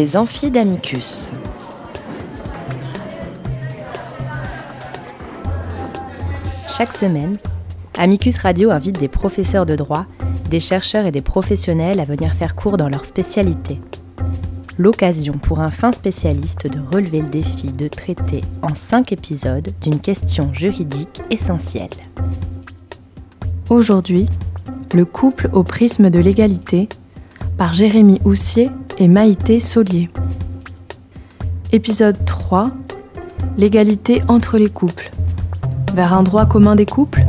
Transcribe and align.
Les 0.00 0.16
amphis 0.16 0.50
d'Amicus. 0.50 1.30
Chaque 6.74 6.94
semaine, 6.94 7.36
Amicus 7.98 8.38
Radio 8.38 8.70
invite 8.70 8.98
des 8.98 9.08
professeurs 9.08 9.66
de 9.66 9.76
droit, 9.76 10.06
des 10.48 10.58
chercheurs 10.58 11.04
et 11.04 11.12
des 11.12 11.20
professionnels 11.20 12.00
à 12.00 12.06
venir 12.06 12.32
faire 12.32 12.54
cours 12.54 12.78
dans 12.78 12.88
leur 12.88 13.04
spécialité. 13.04 13.78
L'occasion 14.78 15.34
pour 15.34 15.60
un 15.60 15.68
fin 15.68 15.92
spécialiste 15.92 16.66
de 16.66 16.80
relever 16.80 17.20
le 17.20 17.28
défi 17.28 17.70
de 17.70 17.86
traiter 17.86 18.40
en 18.62 18.74
cinq 18.74 19.12
épisodes 19.12 19.68
d'une 19.82 20.00
question 20.00 20.54
juridique 20.54 21.20
essentielle. 21.28 21.90
Aujourd'hui, 23.68 24.30
le 24.94 25.04
couple 25.04 25.50
au 25.52 25.62
prisme 25.62 26.08
de 26.08 26.20
l'égalité 26.20 26.88
par 27.58 27.74
Jérémy 27.74 28.18
Houssier 28.24 28.70
et 29.00 29.08
Maïté 29.08 29.60
Solier. 29.60 30.10
Épisode 31.72 32.22
3 32.26 32.70
L'égalité 33.56 34.20
entre 34.28 34.58
les 34.58 34.68
couples. 34.68 35.10
Vers 35.94 36.12
un 36.12 36.22
droit 36.22 36.44
commun 36.44 36.76
des 36.76 36.84
couples 36.84 37.24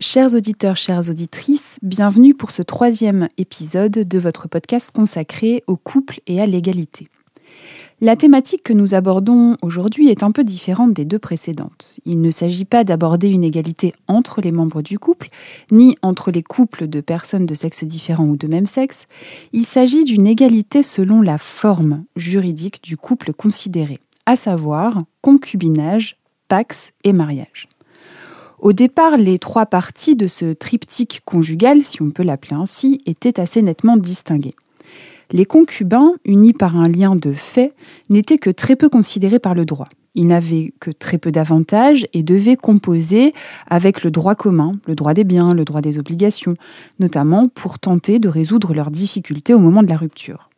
Chers 0.00 0.34
auditeurs, 0.34 0.76
chères 0.76 1.10
auditrices, 1.10 1.78
bienvenue 1.82 2.34
pour 2.34 2.50
ce 2.50 2.62
troisième 2.62 3.28
épisode 3.36 3.92
de 3.92 4.18
votre 4.18 4.48
podcast 4.48 4.90
consacré 4.92 5.62
au 5.66 5.76
couple 5.76 6.20
et 6.26 6.40
à 6.40 6.46
l'égalité. 6.46 7.08
La 8.04 8.16
thématique 8.16 8.64
que 8.64 8.72
nous 8.72 8.94
abordons 8.94 9.56
aujourd'hui 9.62 10.08
est 10.08 10.24
un 10.24 10.32
peu 10.32 10.42
différente 10.42 10.92
des 10.92 11.04
deux 11.04 11.20
précédentes. 11.20 12.00
Il 12.04 12.20
ne 12.20 12.32
s'agit 12.32 12.64
pas 12.64 12.82
d'aborder 12.82 13.28
une 13.28 13.44
égalité 13.44 13.94
entre 14.08 14.40
les 14.40 14.50
membres 14.50 14.82
du 14.82 14.98
couple, 14.98 15.28
ni 15.70 15.96
entre 16.02 16.32
les 16.32 16.42
couples 16.42 16.88
de 16.88 17.00
personnes 17.00 17.46
de 17.46 17.54
sexe 17.54 17.84
différent 17.84 18.24
ou 18.24 18.36
de 18.36 18.48
même 18.48 18.66
sexe. 18.66 19.06
Il 19.52 19.64
s'agit 19.64 20.02
d'une 20.02 20.26
égalité 20.26 20.82
selon 20.82 21.22
la 21.22 21.38
forme 21.38 22.02
juridique 22.16 22.82
du 22.82 22.96
couple 22.96 23.32
considéré, 23.32 24.00
à 24.26 24.34
savoir 24.34 25.04
concubinage, 25.20 26.16
pax 26.48 26.90
et 27.04 27.12
mariage. 27.12 27.68
Au 28.58 28.72
départ, 28.72 29.16
les 29.16 29.38
trois 29.38 29.66
parties 29.66 30.16
de 30.16 30.26
ce 30.26 30.52
triptyque 30.52 31.22
conjugal, 31.24 31.84
si 31.84 32.02
on 32.02 32.10
peut 32.10 32.24
l'appeler 32.24 32.56
ainsi, 32.56 33.00
étaient 33.06 33.38
assez 33.38 33.62
nettement 33.62 33.96
distinguées. 33.96 34.56
Les 35.32 35.46
concubins, 35.46 36.12
unis 36.26 36.52
par 36.52 36.76
un 36.76 36.88
lien 36.88 37.16
de 37.16 37.32
fait, 37.32 37.74
n'étaient 38.10 38.36
que 38.36 38.50
très 38.50 38.76
peu 38.76 38.90
considérés 38.90 39.38
par 39.38 39.54
le 39.54 39.64
droit. 39.64 39.88
Ils 40.14 40.26
n'avaient 40.26 40.74
que 40.78 40.90
très 40.90 41.16
peu 41.16 41.32
d'avantages 41.32 42.06
et 42.12 42.22
devaient 42.22 42.56
composer 42.56 43.32
avec 43.66 44.04
le 44.04 44.10
droit 44.10 44.34
commun, 44.34 44.72
le 44.86 44.94
droit 44.94 45.14
des 45.14 45.24
biens, 45.24 45.54
le 45.54 45.64
droit 45.64 45.80
des 45.80 45.98
obligations, 45.98 46.52
notamment 47.00 47.48
pour 47.48 47.78
tenter 47.78 48.18
de 48.18 48.28
résoudre 48.28 48.74
leurs 48.74 48.90
difficultés 48.90 49.54
au 49.54 49.58
moment 49.58 49.82
de 49.82 49.88
la 49.88 49.96
rupture. 49.96 50.50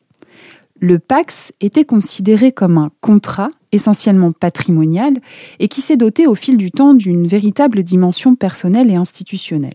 Le 0.80 0.98
Pax 0.98 1.52
était 1.61 1.84
considéré 1.84 2.50
comme 2.50 2.77
un 2.77 2.91
contrat 3.00 3.50
essentiellement 3.70 4.33
patrimonial 4.33 5.20
et 5.61 5.69
qui 5.69 5.83
s'est 5.83 5.97
doté 5.97 6.27
au 6.27 6.34
fil 6.34 6.56
du 6.56 6.72
temps 6.72 6.95
d'une 6.95 7.28
véritable 7.28 7.84
dimension 7.84 8.34
personnelle 8.34 8.91
et 8.91 8.97
institutionnelle. 8.97 9.75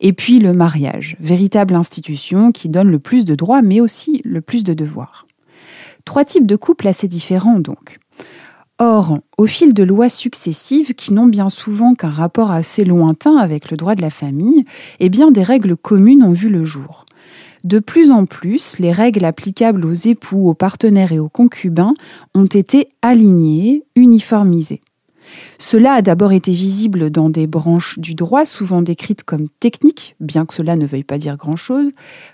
Et 0.00 0.12
puis 0.12 0.38
le 0.38 0.52
mariage, 0.52 1.16
véritable 1.20 1.74
institution 1.74 2.52
qui 2.52 2.68
donne 2.68 2.90
le 2.90 2.98
plus 2.98 3.24
de 3.24 3.34
droits 3.34 3.62
mais 3.62 3.80
aussi 3.80 4.20
le 4.24 4.40
plus 4.40 4.64
de 4.64 4.74
devoirs. 4.74 5.26
Trois 6.04 6.24
types 6.24 6.46
de 6.46 6.56
couples 6.56 6.88
assez 6.88 7.08
différents 7.08 7.58
donc. 7.58 7.98
Or, 8.78 9.18
au 9.38 9.46
fil 9.46 9.72
de 9.72 9.84
lois 9.84 10.08
successives 10.08 10.94
qui 10.94 11.12
n'ont 11.12 11.26
bien 11.26 11.48
souvent 11.48 11.94
qu'un 11.94 12.10
rapport 12.10 12.50
assez 12.50 12.84
lointain 12.84 13.36
avec 13.36 13.70
le 13.70 13.76
droit 13.76 13.94
de 13.94 14.02
la 14.02 14.10
famille, 14.10 14.64
eh 14.98 15.08
bien 15.08 15.30
des 15.30 15.44
règles 15.44 15.76
communes 15.76 16.24
ont 16.24 16.32
vu 16.32 16.48
le 16.48 16.64
jour. 16.64 17.04
De 17.62 17.78
plus 17.78 18.10
en 18.10 18.26
plus, 18.26 18.78
les 18.78 18.92
règles 18.92 19.24
applicables 19.24 19.86
aux 19.86 19.92
époux, 19.92 20.50
aux 20.50 20.54
partenaires 20.54 21.12
et 21.12 21.18
aux 21.18 21.30
concubins 21.30 21.94
ont 22.34 22.44
été 22.44 22.88
alignées, 23.00 23.84
uniformisées. 23.96 24.82
Cela 25.58 25.94
a 25.94 26.02
d'abord 26.02 26.32
été 26.32 26.52
visible 26.52 27.10
dans 27.10 27.30
des 27.30 27.46
branches 27.46 27.98
du 27.98 28.14
droit 28.14 28.44
souvent 28.44 28.82
décrites 28.82 29.24
comme 29.24 29.48
techniques, 29.60 30.16
bien 30.20 30.46
que 30.46 30.54
cela 30.54 30.76
ne 30.76 30.86
veuille 30.86 31.04
pas 31.04 31.18
dire 31.18 31.36
grand-chose, 31.36 31.90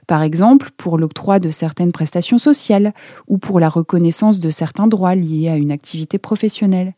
par 0.06 0.22
exemple 0.22 0.70
pour 0.76 0.98
l'octroi 0.98 1.38
de 1.38 1.50
certaines 1.50 1.92
prestations 1.92 2.38
sociales 2.38 2.92
ou 3.28 3.38
pour 3.38 3.60
la 3.60 3.68
reconnaissance 3.68 4.40
de 4.40 4.50
certains 4.50 4.86
droits 4.86 5.14
liés 5.14 5.48
à 5.48 5.56
une 5.56 5.72
activité 5.72 6.18
professionnelle. 6.18 6.94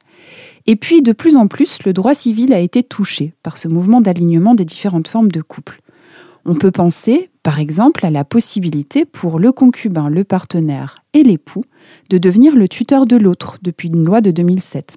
Et 0.67 0.77
puis, 0.77 1.03
de 1.03 1.13
plus 1.13 1.37
en 1.37 1.47
plus, 1.47 1.79
le 1.85 1.93
droit 1.93 2.15
civil 2.15 2.53
a 2.53 2.61
été 2.61 2.83
touché 2.83 3.35
par 3.43 3.59
ce 3.59 3.69
mouvement 3.69 4.01
d'alignement 4.01 4.55
des 4.55 4.65
différentes 4.65 5.09
formes 5.09 5.31
de 5.31 5.43
couple. 5.43 5.81
On 6.45 6.55
peut 6.55 6.71
penser, 6.71 7.31
par 7.43 7.61
exemple, 7.61 8.05
à 8.05 8.11
la 8.11 8.25
possibilité 8.25 9.05
pour 9.05 9.39
le 9.39 9.53
concubin, 9.53 10.09
le 10.09 10.25
partenaire 10.25 10.97
et 11.13 11.23
l'époux 11.23 11.65
de 12.11 12.19
devenir 12.19 12.57
le 12.57 12.69
tuteur 12.69 13.07
de 13.07 13.17
l'autre 13.17 13.59
depuis 13.63 13.89
une 13.89 14.05
loi 14.05 14.21
de 14.21 14.31
2007 14.31 14.97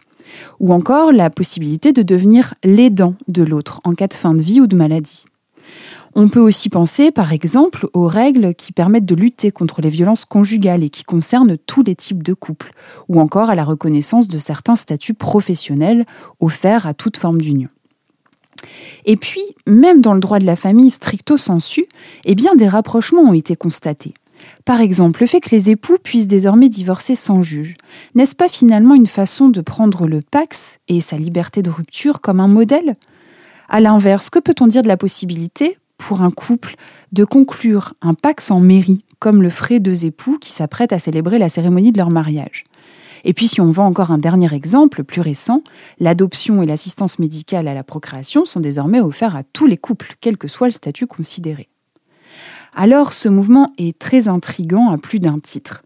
ou 0.60 0.74
encore 0.74 1.12
la 1.12 1.30
possibilité 1.30 1.94
de 1.94 2.02
devenir 2.02 2.54
l'aidant 2.64 3.16
de 3.28 3.44
l'autre 3.44 3.82
en 3.84 3.94
cas 3.94 4.08
de 4.08 4.14
fin 4.14 4.34
de 4.34 4.42
vie 4.42 4.62
ou 4.62 4.68
de 4.68 4.76
maladie. 4.76 5.26
On 6.18 6.30
peut 6.30 6.40
aussi 6.40 6.70
penser, 6.70 7.12
par 7.12 7.34
exemple, 7.34 7.88
aux 7.94 8.08
règles 8.08 8.56
qui 8.56 8.72
permettent 8.72 9.06
de 9.06 9.16
lutter 9.16 9.52
contre 9.52 9.82
les 9.82 9.90
violences 9.90 10.24
conjugales 10.24 10.82
et 10.82 10.90
qui 10.90 11.04
concernent 11.04 11.58
tous 11.58 11.84
les 11.84 11.96
types 11.96 12.24
de 12.24 12.34
couples, 12.34 12.72
ou 13.10 13.20
encore 13.20 13.50
à 13.50 13.56
la 13.56 13.66
reconnaissance 13.66 14.30
de 14.30 14.40
certains 14.40 14.78
statuts 14.78 15.14
professionnels 15.14 16.06
offerts 16.40 16.88
à 16.88 16.94
toute 16.94 17.18
forme 17.18 17.42
d'union. 17.42 17.68
Et 19.06 19.18
puis, 19.18 19.42
même 19.68 20.02
dans 20.02 20.14
le 20.14 20.22
droit 20.22 20.40
de 20.40 20.46
la 20.46 20.56
famille 20.56 20.90
stricto 20.90 21.38
sensu, 21.38 21.86
eh 22.24 22.34
bien 22.34 22.56
des 22.56 22.70
rapprochements 22.70 23.24
ont 23.24 23.34
été 23.34 23.58
constatés. 23.58 24.14
Par 24.66 24.82
exemple, 24.82 25.22
le 25.22 25.28
fait 25.28 25.40
que 25.40 25.52
les 25.52 25.70
époux 25.70 25.98
puissent 26.02 26.28
désormais 26.28 26.70
divorcer 26.70 27.16
sans 27.16 27.42
juge, 27.42 27.76
n'est-ce 28.16 28.36
pas 28.36 28.50
finalement 28.50 28.96
une 28.96 29.08
façon 29.08 29.50
de 29.50 29.62
prendre 29.62 30.08
le 30.08 30.22
Pax 30.22 30.80
et 30.88 31.02
sa 31.02 31.18
liberté 31.18 31.62
de 31.62 31.70
rupture 31.70 32.22
comme 32.22 32.40
un 32.40 32.48
modèle? 32.48 32.96
À 33.70 33.80
l'inverse, 33.80 34.30
que 34.30 34.40
peut-on 34.40 34.68
dire 34.68 34.82
de 34.82 34.88
la 34.88 34.98
possibilité, 34.98 35.78
pour 35.98 36.22
un 36.22 36.32
couple, 36.32 36.76
de 37.12 37.26
conclure 37.26 37.94
un 38.02 38.14
Pax 38.14 38.52
en 38.52 38.60
mairie, 38.60 39.04
comme 39.20 39.42
le 39.42 39.50
feraient 39.50 39.80
deux 39.80 40.06
époux 40.06 40.38
qui 40.40 40.52
s'apprêtent 40.52 40.94
à 40.94 41.00
célébrer 41.00 41.38
la 41.38 41.50
cérémonie 41.50 41.92
de 41.92 41.98
leur 41.98 42.10
mariage? 42.10 42.64
Et 43.24 43.34
puis 43.34 43.48
si 43.48 43.60
on 43.60 43.72
voit 43.72 43.86
encore 43.86 44.12
un 44.12 44.20
dernier 44.20 44.54
exemple 44.54 45.04
plus 45.04 45.22
récent, 45.22 45.64
l'adoption 46.00 46.62
et 46.62 46.68
l'assistance 46.68 47.18
médicale 47.18 47.68
à 47.68 47.74
la 47.74 47.84
procréation 47.84 48.46
sont 48.46 48.60
désormais 48.60 49.02
offerts 49.02 49.36
à 49.36 49.44
tous 49.44 49.66
les 49.66 49.78
couples, 49.78 50.14
quel 50.22 50.38
que 50.38 50.48
soit 50.48 50.68
le 50.68 50.74
statut 50.74 51.08
considéré 51.08 51.68
alors 52.76 53.14
ce 53.14 53.30
mouvement 53.30 53.74
est 53.78 53.98
très 53.98 54.28
intrigant 54.28 54.92
à 54.92 54.98
plus 54.98 55.20
d'un 55.20 55.40
titre. 55.40 55.84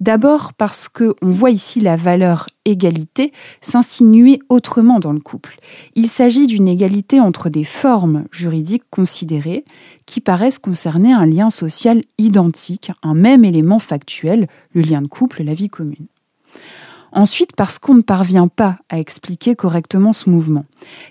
D'abord 0.00 0.54
parce 0.54 0.88
que 0.88 1.14
on 1.22 1.30
voit 1.30 1.50
ici 1.50 1.80
la 1.80 1.96
valeur 1.96 2.46
égalité 2.64 3.32
s'insinuer 3.60 4.40
autrement 4.48 4.98
dans 4.98 5.12
le 5.12 5.20
couple. 5.20 5.58
Il 5.94 6.08
s'agit 6.08 6.46
d'une 6.46 6.68
égalité 6.68 7.20
entre 7.20 7.50
des 7.50 7.64
formes 7.64 8.24
juridiques 8.32 8.84
considérées 8.90 9.64
qui 10.06 10.20
paraissent 10.20 10.58
concerner 10.58 11.12
un 11.12 11.26
lien 11.26 11.50
social 11.50 12.00
identique, 12.18 12.90
un 13.02 13.14
même 13.14 13.44
élément 13.44 13.78
factuel, 13.78 14.48
le 14.72 14.82
lien 14.82 15.02
de 15.02 15.08
couple, 15.08 15.42
la 15.42 15.54
vie 15.54 15.68
commune. 15.68 16.06
Ensuite, 17.12 17.54
parce 17.56 17.78
qu'on 17.78 17.94
ne 17.94 18.02
parvient 18.02 18.48
pas 18.48 18.78
à 18.88 18.98
expliquer 18.98 19.56
correctement 19.56 20.12
ce 20.12 20.30
mouvement. 20.30 20.64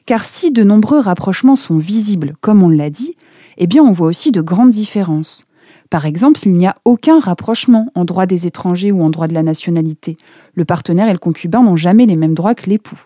Car 0.06 0.24
si 0.24 0.52
de 0.52 0.64
nombreux 0.64 1.00
rapprochements 1.00 1.58
sont 1.58 1.78
visibles, 1.78 2.34
comme 2.40 2.64
on 2.64 2.70
l'a 2.70 2.90
dit, 2.90 3.16
eh 3.60 3.68
bien 3.68 3.84
on 3.84 3.92
voit 3.92 4.08
aussi 4.08 4.32
de 4.32 4.42
grandes 4.42 4.72
différences. 4.72 5.46
Par 5.90 6.06
exemple, 6.06 6.40
il 6.46 6.54
n'y 6.54 6.68
a 6.68 6.76
aucun 6.86 7.20
rapprochement 7.20 7.92
en 7.96 8.06
droit 8.06 8.26
des 8.26 8.48
étrangers 8.48 8.92
ou 8.92 9.04
en 9.04 9.10
droit 9.10 9.28
de 9.28 9.34
la 9.34 9.44
nationalité. 9.44 10.18
Le 10.54 10.66
partenaire 10.66 11.10
et 11.10 11.14
le 11.14 11.20
concubin 11.20 11.64
n'ont 11.64 11.76
jamais 11.76 12.06
les 12.06 12.16
mêmes 12.16 12.36
droits 12.36 12.56
que 12.56 12.70
l'époux. 12.70 13.00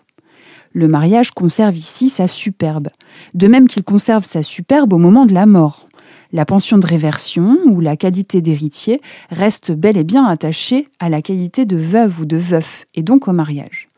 Le 0.72 0.88
mariage 0.88 1.30
conserve 1.30 1.76
ici 1.76 2.08
sa 2.08 2.28
superbe, 2.28 2.88
de 3.32 3.46
même 3.46 3.68
qu'il 3.68 3.84
conserve 3.84 4.24
sa 4.24 4.42
superbe 4.42 4.92
au 4.92 4.98
moment 4.98 5.24
de 5.24 5.32
la 5.32 5.46
mort. 5.46 5.88
La 6.32 6.44
pension 6.44 6.78
de 6.78 6.86
réversion 6.86 7.58
ou 7.64 7.80
la 7.80 7.96
qualité 7.96 8.40
d'héritier 8.40 9.00
reste 9.30 9.70
bel 9.70 9.96
et 9.96 10.04
bien 10.04 10.24
attachée 10.24 10.88
à 10.98 11.08
la 11.08 11.22
qualité 11.22 11.64
de 11.64 11.76
veuve 11.76 12.20
ou 12.20 12.24
de 12.24 12.36
veuf, 12.36 12.86
et 12.94 13.02
donc 13.02 13.28
au 13.28 13.32
mariage. 13.32 13.88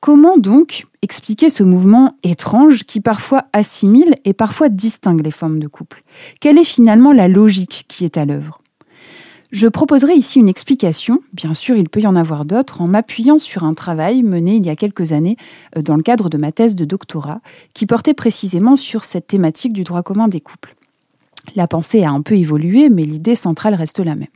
Comment 0.00 0.38
donc 0.38 0.86
expliquer 1.02 1.50
ce 1.50 1.62
mouvement 1.62 2.16
étrange 2.22 2.84
qui 2.84 3.02
parfois 3.02 3.44
assimile 3.52 4.14
et 4.24 4.32
parfois 4.32 4.70
distingue 4.70 5.22
les 5.22 5.30
formes 5.30 5.58
de 5.58 5.68
couple? 5.68 6.02
Quelle 6.40 6.56
est 6.56 6.64
finalement 6.64 7.12
la 7.12 7.28
logique 7.28 7.84
qui 7.86 8.06
est 8.06 8.16
à 8.16 8.24
l'œuvre? 8.24 8.62
Je 9.52 9.66
proposerai 9.68 10.14
ici 10.14 10.38
une 10.38 10.48
explication, 10.48 11.20
bien 11.34 11.52
sûr 11.52 11.76
il 11.76 11.90
peut 11.90 12.00
y 12.00 12.06
en 12.06 12.16
avoir 12.16 12.46
d'autres, 12.46 12.80
en 12.80 12.86
m'appuyant 12.86 13.38
sur 13.38 13.64
un 13.64 13.74
travail 13.74 14.22
mené 14.22 14.56
il 14.56 14.64
y 14.64 14.70
a 14.70 14.76
quelques 14.76 15.12
années 15.12 15.36
euh, 15.76 15.82
dans 15.82 15.96
le 15.96 16.02
cadre 16.02 16.30
de 16.30 16.38
ma 16.38 16.50
thèse 16.50 16.76
de 16.76 16.86
doctorat, 16.86 17.42
qui 17.74 17.84
portait 17.84 18.14
précisément 18.14 18.76
sur 18.76 19.04
cette 19.04 19.26
thématique 19.26 19.74
du 19.74 19.84
droit 19.84 20.02
commun 20.02 20.28
des 20.28 20.40
couples. 20.40 20.76
La 21.56 21.68
pensée 21.68 22.04
a 22.04 22.10
un 22.10 22.22
peu 22.22 22.36
évolué, 22.36 22.88
mais 22.88 23.02
l'idée 23.02 23.34
centrale 23.34 23.74
reste 23.74 23.98
la 23.98 24.14
même. 24.14 24.28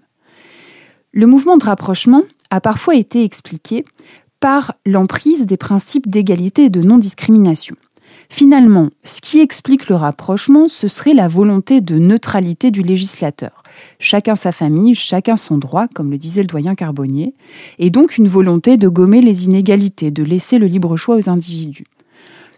Le 1.12 1.26
mouvement 1.26 1.56
de 1.56 1.64
rapprochement 1.64 2.22
a 2.50 2.60
parfois 2.60 2.96
été 2.96 3.24
expliqué 3.24 3.84
par 4.44 4.74
l'emprise 4.84 5.46
des 5.46 5.56
principes 5.56 6.06
d'égalité 6.06 6.64
et 6.64 6.68
de 6.68 6.82
non-discrimination. 6.82 7.76
Finalement, 8.28 8.90
ce 9.02 9.22
qui 9.22 9.40
explique 9.40 9.88
le 9.88 9.94
rapprochement, 9.94 10.68
ce 10.68 10.86
serait 10.86 11.14
la 11.14 11.28
volonté 11.28 11.80
de 11.80 11.98
neutralité 11.98 12.70
du 12.70 12.82
législateur. 12.82 13.62
Chacun 13.98 14.34
sa 14.34 14.52
famille, 14.52 14.94
chacun 14.94 15.36
son 15.36 15.56
droit, 15.56 15.86
comme 15.88 16.10
le 16.10 16.18
disait 16.18 16.42
le 16.42 16.46
doyen 16.46 16.74
Carbonnier, 16.74 17.32
et 17.78 17.88
donc 17.88 18.18
une 18.18 18.28
volonté 18.28 18.76
de 18.76 18.86
gommer 18.86 19.22
les 19.22 19.46
inégalités, 19.46 20.10
de 20.10 20.22
laisser 20.22 20.58
le 20.58 20.66
libre 20.66 20.98
choix 20.98 21.16
aux 21.16 21.30
individus. 21.30 21.86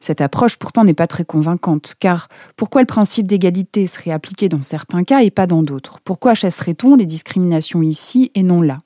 Cette 0.00 0.20
approche 0.20 0.56
pourtant 0.56 0.82
n'est 0.82 0.92
pas 0.92 1.06
très 1.06 1.24
convaincante, 1.24 1.94
car 2.00 2.26
pourquoi 2.56 2.82
le 2.82 2.86
principe 2.86 3.28
d'égalité 3.28 3.86
serait 3.86 4.10
appliqué 4.10 4.48
dans 4.48 4.60
certains 4.60 5.04
cas 5.04 5.22
et 5.22 5.30
pas 5.30 5.46
dans 5.46 5.62
d'autres? 5.62 6.00
Pourquoi 6.02 6.34
chasserait-on 6.34 6.96
les 6.96 7.06
discriminations 7.06 7.80
ici 7.80 8.32
et 8.34 8.42
non 8.42 8.60
là? 8.60 8.80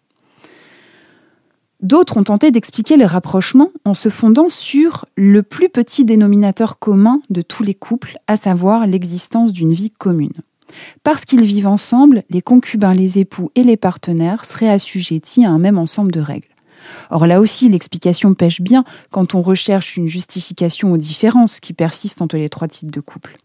D'autres 1.82 2.18
ont 2.18 2.24
tenté 2.24 2.50
d'expliquer 2.50 2.96
le 2.96 3.06
rapprochement 3.06 3.70
en 3.86 3.94
se 3.94 4.10
fondant 4.10 4.50
sur 4.50 5.06
le 5.16 5.42
plus 5.42 5.70
petit 5.70 6.04
dénominateur 6.04 6.78
commun 6.78 7.22
de 7.30 7.40
tous 7.40 7.62
les 7.62 7.74
couples, 7.74 8.18
à 8.26 8.36
savoir 8.36 8.86
l'existence 8.86 9.52
d'une 9.52 9.72
vie 9.72 9.90
commune. 9.90 10.32
Parce 11.02 11.24
qu'ils 11.24 11.44
vivent 11.44 11.66
ensemble, 11.66 12.22
les 12.28 12.42
concubins, 12.42 12.92
les 12.92 13.18
époux 13.18 13.50
et 13.54 13.64
les 13.64 13.78
partenaires 13.78 14.44
seraient 14.44 14.68
assujettis 14.68 15.44
à 15.44 15.50
un 15.50 15.58
même 15.58 15.78
ensemble 15.78 16.12
de 16.12 16.20
règles. 16.20 16.48
Or 17.10 17.26
là 17.26 17.40
aussi, 17.40 17.68
l'explication 17.68 18.34
pêche 18.34 18.60
bien 18.60 18.84
quand 19.10 19.34
on 19.34 19.42
recherche 19.42 19.96
une 19.96 20.08
justification 20.08 20.92
aux 20.92 20.96
différences 20.96 21.60
qui 21.60 21.72
persistent 21.72 22.22
entre 22.22 22.36
les 22.36 22.48
trois 22.48 22.68
types 22.68 22.90
de 22.90 23.00
couples. 23.00 23.36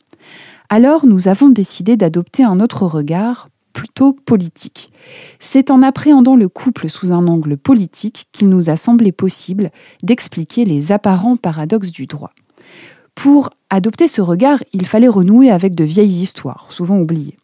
Alors 0.69 1.05
nous 1.05 1.27
avons 1.27 1.49
décidé 1.49 1.95
d'adopter 1.95 2.43
un 2.43 2.59
autre 2.59 2.85
regard 2.85 3.49
plutôt 3.75 4.13
politique. 4.13 4.89
C'est 5.39 5.69
en 5.69 5.83
appréhendant 5.83 6.37
le 6.37 6.47
couple 6.47 6.89
sous 6.89 7.11
un 7.11 7.27
angle 7.27 7.57
politique 7.57 8.29
qu'il 8.31 8.47
nous 8.47 8.69
a 8.69 8.77
semblé 8.77 9.11
possible 9.11 9.69
d'expliquer 10.01 10.63
les 10.63 10.93
apparents 10.93 11.35
paradoxes 11.35 11.91
du 11.91 12.07
droit. 12.07 12.31
Pour 13.15 13.49
adopter 13.69 14.07
ce 14.07 14.21
regard, 14.21 14.63
il 14.71 14.85
fallait 14.87 15.09
renouer 15.09 15.51
avec 15.51 15.75
de 15.75 15.83
vieilles 15.83 16.21
histoires, 16.21 16.67
souvent 16.69 16.97
oubliées. 16.97 17.35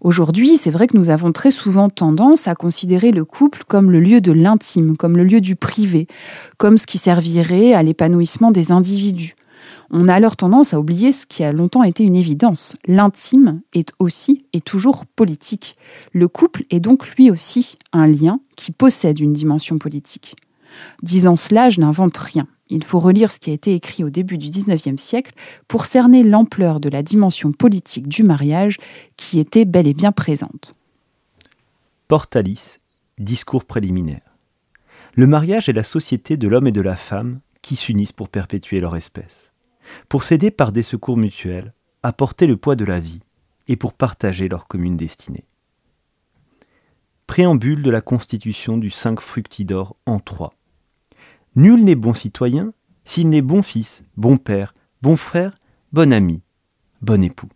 Aujourd'hui, 0.00 0.56
c'est 0.56 0.70
vrai 0.70 0.86
que 0.86 0.96
nous 0.96 1.10
avons 1.10 1.32
très 1.32 1.50
souvent 1.50 1.88
tendance 1.88 2.46
à 2.46 2.54
considérer 2.54 3.10
le 3.10 3.24
couple 3.24 3.64
comme 3.66 3.90
le 3.90 3.98
lieu 3.98 4.20
de 4.20 4.30
l'intime, 4.30 4.96
comme 4.96 5.16
le 5.16 5.24
lieu 5.24 5.40
du 5.40 5.56
privé, 5.56 6.06
comme 6.58 6.78
ce 6.78 6.86
qui 6.86 6.98
servirait 6.98 7.72
à 7.72 7.82
l'épanouissement 7.82 8.52
des 8.52 8.70
individus. 8.70 9.34
On 9.90 10.08
a 10.08 10.14
alors 10.14 10.36
tendance 10.36 10.74
à 10.74 10.80
oublier 10.80 11.12
ce 11.12 11.26
qui 11.26 11.44
a 11.44 11.52
longtemps 11.52 11.82
été 11.82 12.04
une 12.04 12.16
évidence. 12.16 12.76
L'intime 12.86 13.60
est 13.72 13.92
aussi 13.98 14.44
et 14.52 14.60
toujours 14.60 15.06
politique. 15.06 15.76
Le 16.12 16.28
couple 16.28 16.64
est 16.70 16.80
donc 16.80 17.08
lui 17.16 17.30
aussi 17.30 17.76
un 17.92 18.06
lien 18.06 18.40
qui 18.56 18.72
possède 18.72 19.20
une 19.20 19.32
dimension 19.32 19.78
politique. 19.78 20.36
Disant 21.02 21.36
cela, 21.36 21.70
je 21.70 21.80
n'invente 21.80 22.16
rien. 22.16 22.46
Il 22.68 22.82
faut 22.82 22.98
relire 22.98 23.30
ce 23.30 23.38
qui 23.38 23.50
a 23.50 23.54
été 23.54 23.74
écrit 23.74 24.02
au 24.02 24.10
début 24.10 24.38
du 24.38 24.50
XIXe 24.50 25.00
siècle 25.00 25.32
pour 25.68 25.86
cerner 25.86 26.24
l'ampleur 26.24 26.80
de 26.80 26.88
la 26.88 27.02
dimension 27.02 27.52
politique 27.52 28.08
du 28.08 28.24
mariage 28.24 28.78
qui 29.16 29.38
était 29.38 29.64
bel 29.64 29.86
et 29.86 29.94
bien 29.94 30.10
présente. 30.10 30.74
Portalis, 32.08 32.78
discours 33.18 33.64
préliminaire. 33.64 34.20
Le 35.14 35.26
mariage 35.26 35.68
est 35.68 35.72
la 35.72 35.84
société 35.84 36.36
de 36.36 36.48
l'homme 36.48 36.66
et 36.66 36.72
de 36.72 36.80
la 36.80 36.96
femme 36.96 37.40
qui 37.62 37.76
s'unissent 37.76 38.12
pour 38.12 38.28
perpétuer 38.28 38.80
leur 38.80 38.96
espèce 38.96 39.52
pour 40.08 40.24
s'aider 40.24 40.50
par 40.50 40.72
des 40.72 40.82
secours 40.82 41.16
mutuels 41.16 41.72
à 42.02 42.12
porter 42.12 42.46
le 42.46 42.56
poids 42.56 42.76
de 42.76 42.84
la 42.84 43.00
vie 43.00 43.20
et 43.68 43.76
pour 43.76 43.92
partager 43.92 44.48
leur 44.48 44.68
commune 44.68 44.96
destinée. 44.96 45.44
Préambule 47.26 47.82
de 47.82 47.90
la 47.90 48.00
Constitution 48.00 48.78
du 48.78 48.90
5 48.90 49.20
Fructidor 49.20 49.96
en 50.06 50.20
3. 50.20 50.54
Nul 51.56 51.82
n'est 51.82 51.96
bon 51.96 52.14
citoyen 52.14 52.72
s'il 53.04 53.28
n'est 53.28 53.42
bon 53.42 53.62
fils, 53.62 54.04
bon 54.16 54.36
père, 54.36 54.74
bon 55.02 55.16
frère, 55.16 55.56
bon 55.92 56.12
ami, 56.12 56.42
bon 57.02 57.22
époux. 57.22 57.48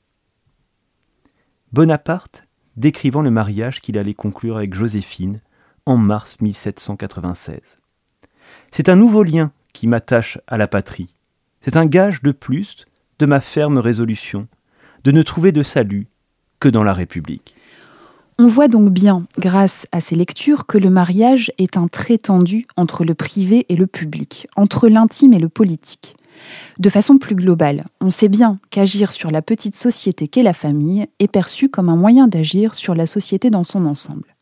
Bonaparte 1.72 2.44
décrivant 2.76 3.22
le 3.22 3.30
mariage 3.30 3.80
qu'il 3.80 3.98
allait 3.98 4.14
conclure 4.14 4.56
avec 4.56 4.74
Joséphine 4.74 5.40
en 5.86 5.96
mars 5.96 6.40
1796. 6.40 7.78
C'est 8.70 8.88
un 8.88 8.96
nouveau 8.96 9.22
lien 9.22 9.52
qui 9.72 9.86
m'attache 9.86 10.38
à 10.46 10.56
la 10.56 10.66
patrie, 10.66 11.14
c'est 11.60 11.76
un 11.76 11.86
gage 11.86 12.22
de 12.22 12.32
plus 12.32 12.86
de 13.18 13.26
ma 13.26 13.40
ferme 13.40 13.78
résolution 13.78 14.48
de 15.04 15.12
ne 15.12 15.22
trouver 15.22 15.52
de 15.52 15.62
salut 15.62 16.06
que 16.58 16.68
dans 16.68 16.82
la 16.82 16.92
République. 16.92 17.54
On 18.38 18.48
voit 18.48 18.68
donc 18.68 18.90
bien, 18.90 19.26
grâce 19.38 19.86
à 19.92 20.00
ces 20.00 20.16
lectures, 20.16 20.66
que 20.66 20.78
le 20.78 20.88
mariage 20.88 21.52
est 21.58 21.76
un 21.76 21.88
trait 21.88 22.16
tendu 22.16 22.66
entre 22.76 23.04
le 23.04 23.14
privé 23.14 23.66
et 23.68 23.76
le 23.76 23.86
public, 23.86 24.46
entre 24.56 24.88
l'intime 24.88 25.34
et 25.34 25.38
le 25.38 25.50
politique. 25.50 26.16
De 26.78 26.88
façon 26.88 27.18
plus 27.18 27.34
globale, 27.34 27.84
on 28.00 28.08
sait 28.08 28.28
bien 28.28 28.58
qu'agir 28.70 29.12
sur 29.12 29.30
la 29.30 29.42
petite 29.42 29.74
société 29.74 30.26
qu'est 30.26 30.42
la 30.42 30.54
famille 30.54 31.06
est 31.18 31.28
perçu 31.28 31.68
comme 31.68 31.90
un 31.90 31.96
moyen 31.96 32.28
d'agir 32.28 32.74
sur 32.74 32.94
la 32.94 33.06
société 33.06 33.50
dans 33.50 33.64
son 33.64 33.84
ensemble. 33.84 34.34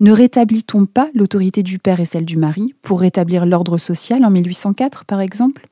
Ne 0.00 0.10
rétablit-on 0.10 0.86
pas 0.86 1.08
l'autorité 1.14 1.62
du 1.62 1.78
père 1.78 2.00
et 2.00 2.06
celle 2.06 2.24
du 2.24 2.36
mari 2.36 2.74
pour 2.82 3.00
rétablir 3.00 3.46
l'ordre 3.46 3.78
social 3.78 4.24
en 4.24 4.30
1804, 4.30 5.04
par 5.04 5.20
exemple? 5.20 5.68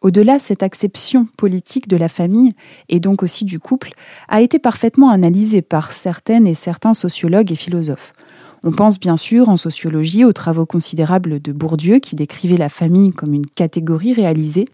Au-delà, 0.00 0.38
cette 0.38 0.62
acception 0.62 1.26
politique 1.36 1.88
de 1.88 1.96
la 1.96 2.08
famille, 2.08 2.52
et 2.88 3.00
donc 3.00 3.22
aussi 3.22 3.44
du 3.44 3.58
couple, 3.58 3.92
a 4.28 4.40
été 4.40 4.58
parfaitement 4.58 5.10
analysée 5.10 5.62
par 5.62 5.92
certaines 5.92 6.46
et 6.46 6.54
certains 6.54 6.94
sociologues 6.94 7.52
et 7.52 7.56
philosophes. 7.56 8.14
On 8.66 8.72
pense 8.72 8.98
bien 8.98 9.16
sûr 9.16 9.50
en 9.50 9.56
sociologie 9.56 10.24
aux 10.24 10.32
travaux 10.32 10.64
considérables 10.64 11.40
de 11.40 11.52
Bourdieu 11.52 11.98
qui 11.98 12.16
décrivait 12.16 12.56
la 12.56 12.70
famille 12.70 13.10
comme 13.10 13.34
une 13.34 13.46
catégorie 13.46 14.14
réalisée, 14.14 14.68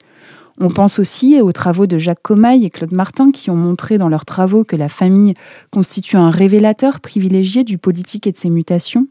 on 0.58 0.68
pense 0.68 0.98
aussi 0.98 1.40
aux 1.40 1.52
travaux 1.52 1.86
de 1.86 1.98
Jacques 1.98 2.22
Comaille 2.22 2.64
et 2.64 2.70
Claude 2.70 2.92
Martin 2.92 3.30
qui 3.30 3.50
ont 3.50 3.56
montré 3.56 3.98
dans 3.98 4.08
leurs 4.08 4.24
travaux 4.24 4.64
que 4.64 4.76
la 4.76 4.88
famille 4.88 5.34
constitue 5.70 6.16
un 6.16 6.30
révélateur 6.30 7.00
privilégié 7.00 7.64
du 7.64 7.78
politique 7.78 8.26
et 8.26 8.32
de 8.32 8.36
ses 8.36 8.50
mutations. 8.50 9.06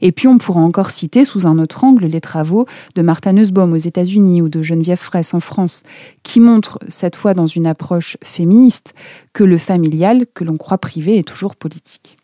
Et 0.00 0.12
puis 0.12 0.28
on 0.28 0.38
pourra 0.38 0.60
encore 0.60 0.90
citer 0.90 1.24
sous 1.24 1.46
un 1.46 1.58
autre 1.58 1.84
angle 1.84 2.06
les 2.06 2.20
travaux 2.20 2.66
de 2.94 3.02
Martha 3.02 3.32
Nussbaum 3.32 3.72
aux 3.72 3.76
États-Unis 3.76 4.42
ou 4.42 4.48
de 4.48 4.62
Geneviève 4.62 4.98
Fraisse 4.98 5.34
en 5.34 5.40
France, 5.40 5.82
qui 6.22 6.40
montrent, 6.40 6.78
cette 6.88 7.16
fois 7.16 7.34
dans 7.34 7.46
une 7.46 7.66
approche 7.66 8.16
féministe, 8.22 8.94
que 9.32 9.44
le 9.44 9.58
familial, 9.58 10.26
que 10.32 10.44
l'on 10.44 10.56
croit 10.56 10.78
privé, 10.78 11.18
est 11.18 11.28
toujours 11.28 11.56
politique. 11.56 12.16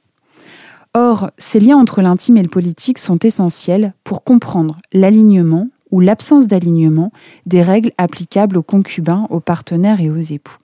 Or, 0.95 1.31
ces 1.39 1.61
liens 1.61 1.77
entre 1.77 2.03
l'intime 2.03 2.37
et 2.37 2.43
le 2.43 2.49
politique 2.49 2.99
sont 2.99 3.19
essentiels 3.19 3.95
pour 4.03 4.25
comprendre 4.25 4.77
l'alignement, 4.93 5.69
ou 5.91 6.01
l'absence 6.01 6.47
d'alignement 6.47 7.13
des 7.47 7.63
règles 7.63 7.93
applicables 7.99 8.57
aux 8.57 8.63
concubins, 8.63 9.27
aux 9.31 9.41
partenaires 9.41 10.01
et 10.01 10.11
aux 10.11 10.17
époux. 10.17 10.59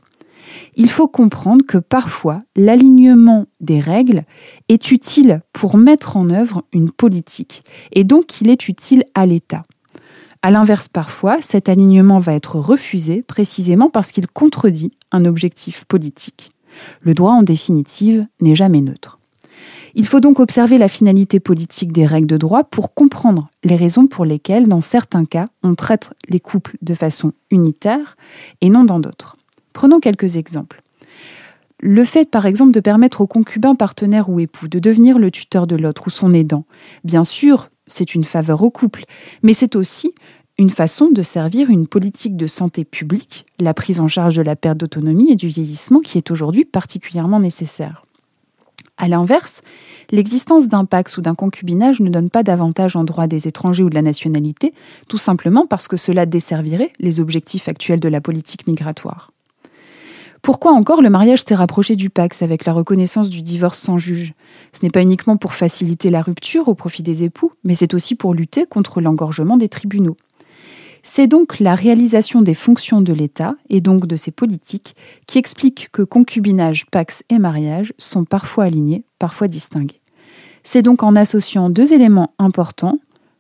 Il 0.77 0.91
faut 0.91 1.09
comprendre 1.09 1.65
que 1.67 1.79
parfois 1.79 2.41
l'alignement 2.55 3.47
des 3.61 3.81
règles 3.81 4.25
est 4.69 4.91
utile 4.91 5.43
pour 5.53 5.77
mettre 5.77 6.17
en 6.17 6.31
œuvre 6.31 6.65
une 6.73 6.91
politique 6.91 7.65
et 7.93 8.05
donc 8.05 8.41
il 8.41 8.49
est 8.49 8.69
utile 8.69 9.05
à 9.15 9.27
l'État. 9.27 9.65
A 10.43 10.51
l'inverse, 10.53 10.87
parfois, 10.87 11.39
cet 11.41 11.69
alignement 11.69 12.21
va 12.21 12.35
être 12.35 12.57
refusé 12.57 13.23
précisément 13.23 13.91
parce 13.91 14.13
qu'il 14.13 14.29
contredit 14.29 14.93
un 15.11 15.25
objectif 15.25 15.85
politique. 15.87 16.53
Le 17.01 17.15
droit, 17.15 17.33
en 17.33 17.43
définitive, 17.43 18.27
n'est 18.41 18.55
jamais 18.55 18.81
neutre. 18.81 19.16
Il 19.99 20.07
faut 20.07 20.21
donc 20.21 20.41
observer 20.41 20.77
la 20.77 20.89
finalité 20.89 21.41
politique 21.41 21.91
des 21.91 22.05
règles 22.05 22.27
de 22.27 22.37
droit 22.37 22.65
pour 22.65 22.93
comprendre 22.93 23.49
les 23.65 23.77
raisons 23.77 24.07
pour 24.07 24.27
lesquelles, 24.27 24.69
dans 24.69 24.83
certains 24.83 25.25
cas, 25.25 25.49
on 25.63 25.75
traite 25.75 26.13
les 26.29 26.39
couples 26.39 26.77
de 26.83 26.93
façon 26.93 27.33
unitaire 27.51 28.19
et 28.61 28.69
non 28.69 28.85
dans 28.85 29.01
d'autres. 29.01 29.39
Prenons 29.73 29.99
quelques 29.99 30.37
exemples. 30.37 30.83
Le 31.81 32.05
fait, 32.05 32.31
par 32.31 32.45
exemple, 32.45 32.73
de 32.73 32.81
permettre 32.81 33.23
au 33.23 33.27
concubin, 33.27 33.75
partenaire 33.75 34.29
ou 34.29 34.39
époux 34.39 34.69
de 34.69 34.79
devenir 34.79 35.19
le 35.19 35.31
tuteur 35.31 35.67
de 35.67 35.77
l'autre 35.77 36.09
ou 36.09 36.11
son 36.11 36.35
aidant, 36.35 36.67
bien 37.03 37.25
sûr, 37.25 37.71
c'est 37.87 38.15
une 38.15 38.25
faveur 38.25 38.63
au 38.63 38.71
couple, 38.71 39.05
mais 39.43 39.55
c'est 39.55 39.77
aussi 39.77 40.15
une 40.59 40.71
façon 40.71 41.11
de 41.11 41.23
servir 41.23 41.71
une 41.71 41.87
politique 41.87 42.37
de 42.37 42.47
santé 42.47 42.85
publique, 42.85 43.47
la 43.61 43.73
prise 43.73 44.01
en 44.01 44.09
charge 44.09 44.37
de 44.37 44.43
la 44.43 44.57
perte 44.57 44.77
d'autonomie 44.77 45.33
et 45.33 45.37
du 45.37 45.49
vieillissement 45.49 46.01
qui 46.01 46.19
est 46.19 46.31
aujourd'hui 46.31 46.67
particulièrement 46.67 47.41
nécessaire. 47.41 48.06
À 48.99 49.09
l'inverse, 49.09 49.61
l'existence 50.11 50.69
d'un 50.69 50.87
pax 50.87 51.19
ou 51.19 51.21
d'un 51.21 51.35
concubinage 51.35 52.01
ne 52.01 52.09
donne 52.09 52.31
pas 52.31 52.43
davantage 52.43 52.97
en 52.97 53.05
droit 53.05 53.27
des 53.27 53.47
étrangers 53.47 53.83
ou 53.83 53.91
de 53.91 53.95
la 53.95 54.03
nationalité, 54.03 54.73
tout 55.09 55.19
simplement 55.19 55.67
parce 55.67 55.87
que 55.87 55.99
cela 55.99 56.25
desservirait 56.25 56.93
les 56.99 57.21
objectifs 57.21 57.69
actuels 57.69 58.01
de 58.01 58.09
la 58.09 58.23
politique 58.23 58.67
migratoire. 58.67 59.33
Pourquoi 60.41 60.73
encore 60.73 61.03
le 61.03 61.11
mariage 61.11 61.43
s'est 61.43 61.55
rapproché 61.55 61.97
du 61.97 62.09
pax 62.09 62.41
avec 62.41 62.65
la 62.65 62.73
reconnaissance 62.73 63.29
du 63.29 63.43
divorce 63.43 63.81
sans 63.81 63.99
juge? 63.99 64.33
Ce 64.73 64.85
n'est 64.85 64.91
pas 64.91 65.03
uniquement 65.03 65.37
pour 65.37 65.55
faciliter 65.55 66.09
la 66.09 66.23
rupture 66.23 66.69
au 66.69 66.75
profit 66.75 67.03
des 67.03 67.25
époux, 67.25 67.53
mais 67.65 67.75
c'est 67.75 67.95
aussi 67.95 68.15
pour 68.15 68.33
lutter 68.33 68.65
contre 68.65 69.01
l'engorgement 69.01 69.57
des 69.57 69.69
tribunaux. 69.69 70.17
C'est 71.09 71.29
donc 71.29 71.61
la 71.61 71.77
réalisation 71.77 72.43
des 72.43 72.53
fonctions 72.53 73.01
de 73.01 73.13
l'État, 73.13 73.55
et 73.71 73.81
donc 73.81 74.07
de 74.07 74.17
ses 74.17 74.33
politiques, 74.33 74.97
qui 75.29 75.39
explique 75.39 75.89
que 75.93 76.03
concubinage, 76.03 76.85
pax 76.87 77.23
et 77.31 77.39
mariage 77.39 77.95
sont 77.97 78.25
parfois 78.25 78.65
alignés, 78.65 79.05
parfois 79.21 79.47
distingués. 79.47 80.01
C'est 80.65 80.83
donc 80.83 81.05
en 81.05 81.15
associant 81.15 81.71
deux 81.71 81.93
éléments 81.93 82.35
importants, 82.41 82.99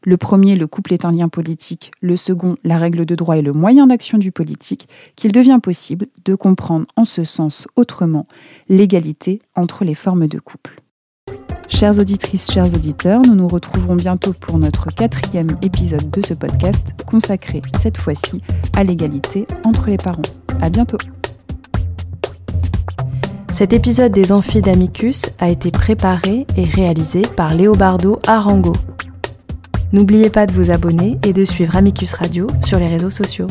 Le 0.09 0.17
premier, 0.17 0.55
le 0.55 0.69
couple 0.69 0.93
est 0.93 1.05
un 1.05 1.11
lien 1.11 1.29
politique, 1.29 1.91
le 2.01 2.15
second, 2.15 2.55
la 2.63 2.79
règle 2.79 3.05
de 3.05 3.17
droit 3.17 3.37
est 3.37 3.43
le 3.43 3.53
moyen 3.53 3.89
d'action 3.89 4.19
du 4.19 4.31
politique, 4.31 4.89
qu'il 5.17 5.33
devient 5.33 5.59
possible 5.61 6.07
de 6.25 6.37
comprendre 6.37 6.87
en 6.95 7.05
ce 7.05 7.25
sens 7.25 7.67
autrement 7.75 8.29
l'égalité 8.69 9.43
entre 9.57 9.85
les 9.85 9.97
formes 9.97 10.29
de 10.29 10.39
couple. 10.39 10.81
Chères 11.69 11.99
auditrices, 11.99 12.51
chers 12.51 12.73
auditeurs, 12.73 13.23
nous 13.23 13.35
nous 13.35 13.49
retrouverons 13.49 13.97
bientôt 13.97 14.33
pour 14.33 14.59
notre 14.59 14.91
quatrième 14.91 15.49
épisode 15.63 16.11
de 16.11 16.25
ce 16.25 16.33
podcast 16.35 16.95
consacré 17.07 17.61
cette 17.79 17.99
fois-ci 17.99 18.41
à 18.75 18.85
l'égalité 18.85 19.47
entre 19.65 19.89
les 19.89 19.97
parents. 19.97 20.23
À 20.63 20.71
bientôt! 20.71 20.99
Cet 23.51 23.73
épisode 23.73 24.13
des 24.13 24.33
Amphis 24.33 24.63
d'Amicus 24.63 25.27
a 25.39 25.49
été 25.49 25.71
préparé 25.71 26.47
et 26.57 26.65
réalisé 26.65 27.23
par 27.23 27.55
Léobardo 27.55 28.21
Arango. 28.27 28.75
N'oubliez 29.93 30.31
pas 30.31 30.47
de 30.47 30.53
vous 30.53 30.71
abonner 30.71 31.19
et 31.25 31.33
de 31.33 31.45
suivre 31.45 31.77
Amicus 31.77 32.15
Radio 32.15 32.47
sur 32.63 32.79
les 32.79 32.89
réseaux 32.89 33.11
sociaux. 33.11 33.49